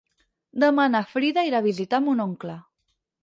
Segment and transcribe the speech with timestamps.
[0.63, 2.59] Demà na Frida irà a visitar mon oncle.